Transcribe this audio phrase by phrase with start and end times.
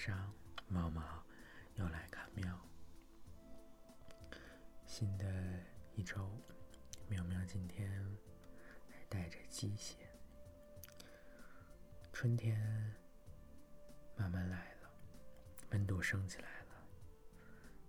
[0.00, 0.32] 上，
[0.66, 1.22] 猫猫
[1.74, 2.58] 又来看喵。
[4.86, 5.62] 新的
[5.94, 6.26] 一周，
[7.06, 8.02] 喵喵今天
[8.88, 10.08] 还带着鸡血。
[12.14, 12.58] 春天
[14.16, 14.90] 慢慢来了，
[15.72, 16.82] 温度升起来了，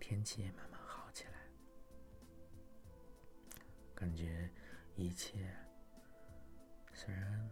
[0.00, 1.32] 天气也慢慢好起来，
[3.94, 4.50] 感觉
[4.96, 5.54] 一切
[6.94, 7.50] 虽然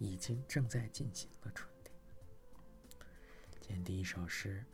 [0.00, 1.94] 已经正在进行的春天。
[3.60, 4.64] 今天第一首诗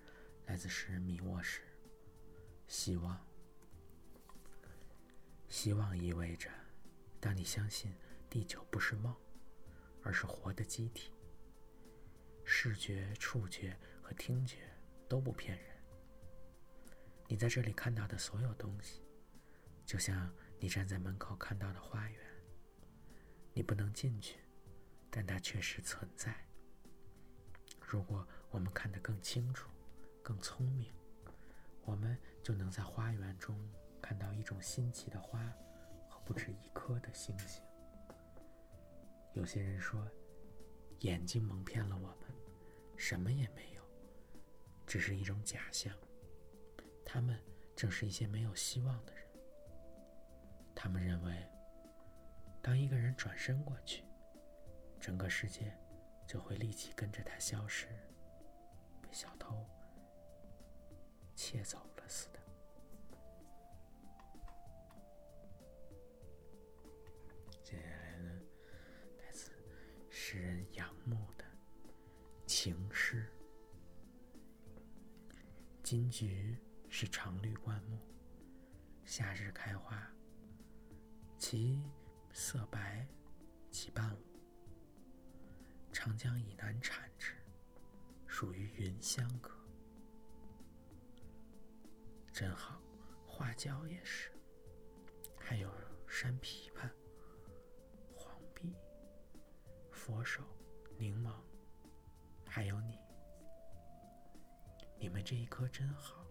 [0.47, 1.61] 来自诗人米沃什，
[2.69, 3.21] 希望。
[5.49, 6.49] 希望意味着，
[7.21, 7.93] 当你相信
[8.31, 9.15] 地球不是梦。
[10.03, 11.11] 而是活的机体，
[12.45, 14.59] 视觉、触觉和听觉
[15.09, 15.77] 都不骗人。
[17.27, 19.03] 你在这里看到的所有东西，
[19.85, 22.21] 就像你站在门口看到的花园。
[23.53, 24.39] 你不能进去，
[25.17, 26.37] 但它确实存在。
[27.81, 29.71] 如果我们看得更清楚、
[30.23, 30.93] 更聪明，
[31.87, 33.59] 我们就能在花园中
[33.99, 35.51] 看到一种新奇的花
[36.07, 37.63] 和不止一颗的星星。
[39.33, 40.07] 有些人说，
[40.99, 42.31] 眼睛蒙骗了我们，
[42.95, 43.83] 什么也没有，
[44.87, 45.95] 只是一种假象。
[47.07, 47.43] 他们
[47.75, 49.25] 正是一些没有希望的人。
[50.75, 51.49] 他们认为，
[52.61, 54.05] 当一个人转身过去，
[55.01, 55.73] 整个世界
[56.27, 57.87] 就会立即跟着他消失，
[59.01, 59.65] 被小偷
[61.35, 62.41] 窃走了似的。
[67.63, 68.41] 接下来呢，
[69.19, 69.51] 来自
[70.11, 71.45] 诗人杨牧的
[72.47, 73.27] 情诗。
[75.83, 76.57] 金菊
[76.89, 77.99] 是常绿灌木，
[79.05, 80.05] 夏日开花，
[81.39, 81.81] 其
[82.33, 83.07] 色白，
[83.71, 84.26] 其伴舞。
[86.07, 87.35] 长江以南产之，
[88.29, 89.59] 属于芸香科。
[92.33, 92.81] 真好，
[93.27, 94.31] 花椒也是，
[95.37, 95.69] 还有
[96.07, 96.89] 山枇杷。
[99.91, 100.45] 佛手、
[100.97, 101.33] 柠檬，
[102.47, 103.01] 还有你，
[105.01, 106.25] 你们这一颗真好，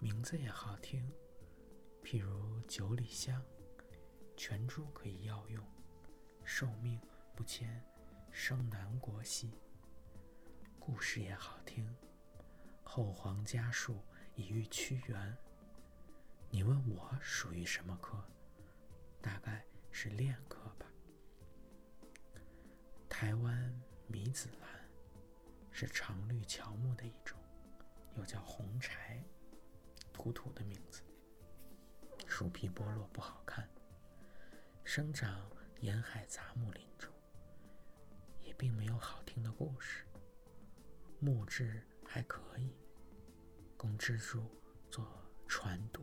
[0.00, 1.08] 名字也好听，
[2.02, 3.40] 譬如九里香，
[4.36, 5.64] 全株可以药用，
[6.42, 7.00] 寿命
[7.36, 7.80] 不迁，
[8.36, 9.48] 生南国兮。
[10.80, 11.88] 故事也好听，
[12.82, 15.36] 后皇家树以喻屈原。
[16.50, 18.22] 你问我属于什么科？
[19.22, 20.86] 大概是恋科吧。
[23.08, 23.72] 台湾
[24.08, 24.68] 米子兰
[25.70, 27.38] 是常绿乔木的一种，
[28.16, 29.22] 又叫红柴，
[30.12, 31.02] 土土的名字。
[32.26, 33.70] 树皮剥落不好看，
[34.82, 37.13] 生长沿海杂木林中，
[38.64, 40.06] 并没有好听的故事。
[41.20, 42.74] 木质还可以，
[43.76, 44.42] 供支柱
[44.90, 45.06] 做
[45.46, 46.02] 船舵，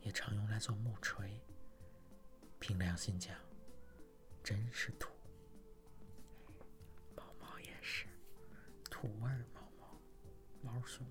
[0.00, 1.40] 也常用来做木锤。
[2.58, 3.38] 凭良心讲，
[4.42, 5.12] 真是土
[7.14, 8.08] 猫猫也是。
[8.90, 10.00] 土味猫猫，
[10.60, 11.06] 毛熊。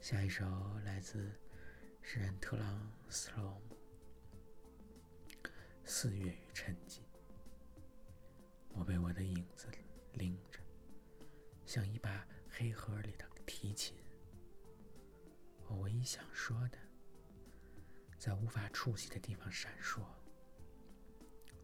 [0.00, 0.44] 下一首
[0.84, 1.32] 来自
[2.00, 3.76] 诗人特朗斯洛姆，
[5.84, 6.98] 《四月与沉寂》。
[8.74, 9.68] 我被我的影子
[10.14, 10.58] 拎着，
[11.64, 13.96] 像一把黑盒里的提琴。
[15.68, 16.78] 我唯一想说的，
[18.18, 20.02] 在无法触及的地方闪烁，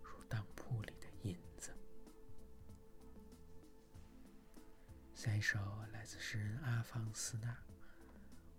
[0.02, 1.72] 如当铺里的银子。
[5.14, 5.58] 下一首
[5.92, 7.56] 来自诗人阿方斯纳，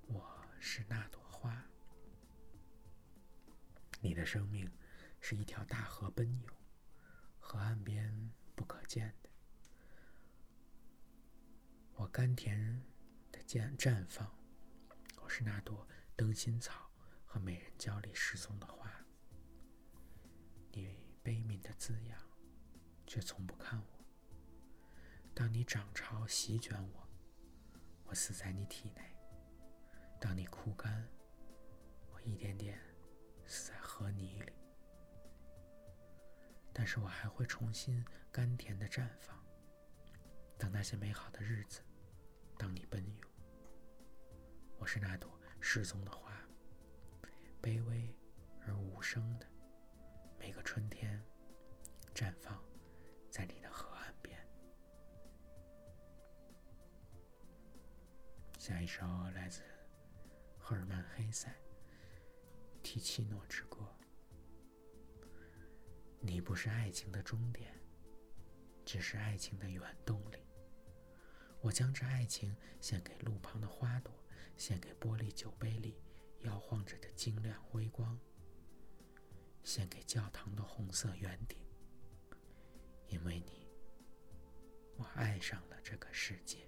[0.08, 1.66] 我是那朵花。
[4.02, 4.70] 你的生命
[5.20, 6.56] 是一条大河奔涌，
[7.40, 9.30] 河岸边不可见的。
[11.96, 12.84] 我甘甜
[13.32, 14.30] 的绽绽放，
[15.22, 15.88] 我是那朵
[16.18, 16.92] 灯芯草
[17.24, 18.92] 和美人蕉里失踪的花。
[20.74, 22.20] 你悲悯的滋养，
[23.08, 24.06] 却从不看我。
[25.34, 27.08] 当你涨潮席卷我，
[28.04, 29.02] 我死在你体内；
[30.20, 31.08] 当你枯干，
[32.12, 32.78] 我一点点
[33.46, 34.52] 死在河泥里。
[36.74, 39.42] 但是我还会重新甘甜的绽放。
[40.58, 41.80] 等那些美好的日子，
[42.60, 43.32] 当你奔涌。
[44.78, 46.38] 我是那朵失踪的花
[47.62, 48.14] 卑微
[48.68, 49.48] 而无声的
[50.38, 51.24] 每个春天
[52.14, 52.62] 绽放
[53.32, 54.38] 在你的河岸边。
[58.58, 59.62] 下一首来自
[60.58, 61.50] 赫尔曼黑塞
[62.84, 63.78] 提奇诺之歌。
[66.20, 67.74] 你不是爱情的终点
[68.84, 70.49] 只是爱情的原动力。
[71.70, 74.12] 我将这爱情献给路旁的花朵，
[74.58, 76.02] 献给玻璃酒杯里
[76.40, 78.20] 摇晃着的晶亮微光，
[79.64, 81.60] 献给教堂的红色圆顶。
[83.10, 83.70] 因为你，
[84.98, 86.68] 我爱上了这个世界。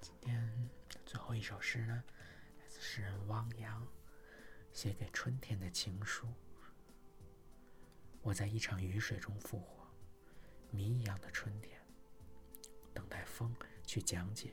[0.00, 0.70] 今天
[1.04, 2.04] 最后一首诗呢，
[2.60, 3.84] 来自诗人汪洋
[4.72, 6.28] 写给春天的情书。
[8.28, 9.86] 我在一场雨水中复活，
[10.70, 11.80] 谜一样的春天，
[12.92, 14.52] 等待风去讲解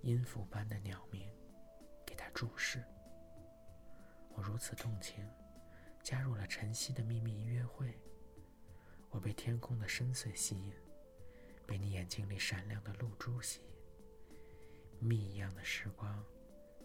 [0.00, 1.30] 音符般的鸟鸣，
[2.06, 2.82] 给他注释。
[4.30, 5.22] 我如此动情，
[6.02, 7.94] 加入了晨曦的秘密约会。
[9.10, 10.72] 我被天空的深邃吸引，
[11.66, 15.06] 被你眼睛里闪亮的露珠吸引。
[15.06, 16.24] 蜜一样的时光，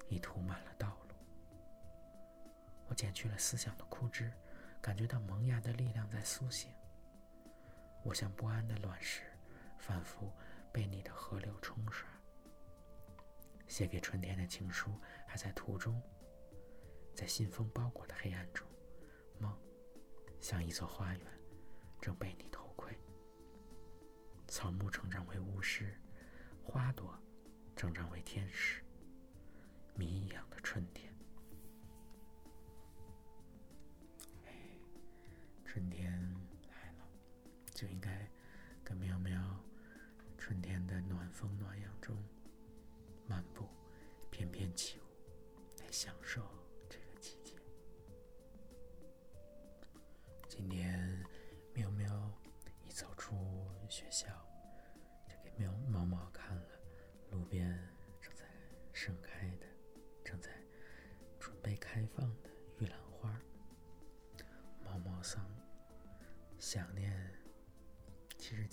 [0.09, 1.15] 已涂满了道路。
[2.89, 4.29] 我剪去了思想的枯枝。
[4.85, 6.69] 感觉到萌芽的力量在苏醒。
[8.03, 9.23] 我像不安的卵石，
[9.79, 10.31] 反复
[10.71, 12.07] 被你的河流冲刷。
[13.65, 14.91] 写给春天的情书
[15.25, 15.99] 还在途中，
[17.15, 18.67] 在信封包裹的黑暗中，
[19.39, 19.51] 梦
[20.39, 21.27] 像一座花园，
[21.99, 22.95] 正被你偷窥。
[24.47, 25.99] 草木成长为巫师，
[26.63, 27.19] 花朵
[27.75, 28.83] 成长为天使。
[29.95, 30.54] 谜一样的
[35.75, 36.09] 春天
[36.69, 37.05] 来了，
[37.73, 38.25] 就应该
[38.81, 39.61] 跟喵喵
[40.37, 42.15] 春天的暖风暖阳中
[43.27, 43.67] 漫步，
[44.31, 45.03] 翩翩起舞，
[45.81, 46.41] 来享受
[46.89, 47.55] 这个季节。
[50.47, 51.21] 今天
[51.73, 52.31] 喵喵
[52.85, 54.29] 一走出学校，
[55.27, 56.79] 就给喵猫猫看了
[57.31, 57.77] 路边
[58.21, 58.45] 正在
[58.93, 59.44] 盛开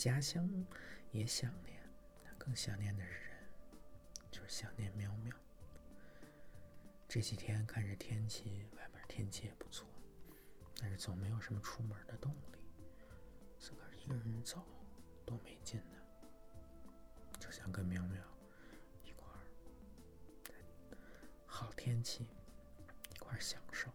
[0.03, 0.51] 家乡
[1.13, 1.81] 也想念，
[2.37, 3.49] 更想念的是人，
[4.33, 5.33] 就是想念喵喵。
[7.07, 9.87] 这几天看着天气，外面天气也不错，
[10.81, 12.59] 但是总没有什么出门的动力，
[13.61, 14.61] 自个儿一个人走
[15.25, 16.03] 多没劲呢。
[17.39, 18.21] 就想跟喵喵
[19.05, 19.39] 一块儿，
[21.47, 22.27] 好天气
[23.15, 23.89] 一块儿享受，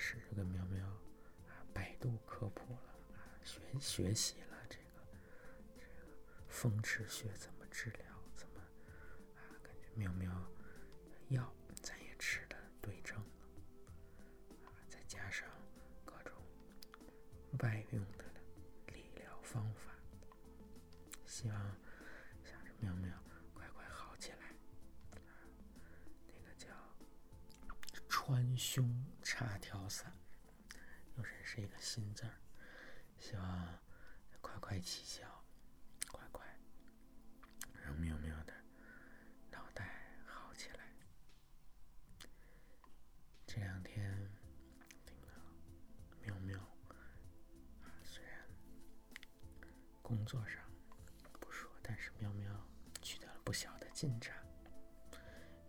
[0.00, 0.84] 始就跟喵喵
[1.46, 4.84] 啊百度科普了啊，学学习了这个
[5.76, 6.08] 这个。
[6.48, 8.06] 风池穴怎么治疗？
[8.34, 8.60] 怎么
[9.36, 9.44] 啊？
[9.62, 10.32] 感觉喵喵
[11.28, 11.54] 要
[34.70, 35.26] 快起效
[36.12, 36.46] 快快
[37.82, 37.92] 让。
[37.98, 38.52] 喵喵的
[39.50, 39.84] 脑袋
[40.24, 40.94] 好起来。
[43.48, 44.30] 这两天
[46.20, 46.56] 喵喵，
[48.04, 48.46] 虽然
[50.02, 50.62] 工作上
[51.40, 52.48] 不说，但是喵喵
[53.02, 54.32] 取得了不小的进展，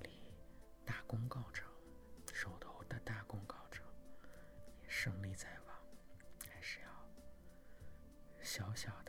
[0.03, 0.11] 离
[0.85, 1.67] 大功告成，
[2.31, 3.83] 手头的大功告成，
[4.83, 5.55] 也胜利在
[8.61, 9.00] 小小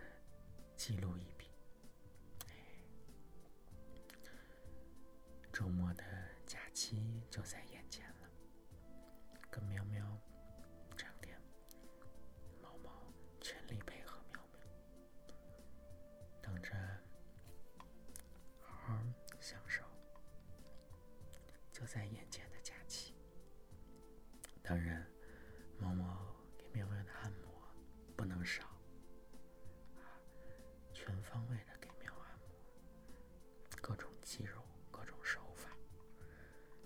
[34.34, 35.68] 肌肉、各种手法，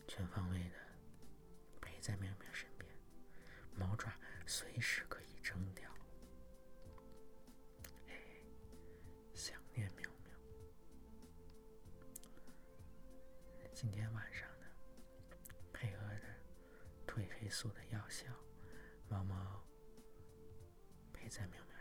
[0.09, 0.75] 全方位的
[1.81, 2.91] 陪在喵喵身边，
[3.73, 4.13] 猫爪
[4.47, 5.89] 随时可以挣掉。
[8.09, 8.21] 哎，
[9.33, 10.35] 想念喵喵。
[13.73, 14.67] 今天晚上呢，
[15.73, 16.23] 配合着
[17.07, 18.27] 褪黑素的药效，
[19.09, 19.63] 猫猫
[21.13, 21.76] 陪在喵喵。